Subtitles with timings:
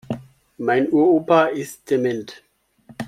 [0.57, 2.41] Mein Uropa ist dement.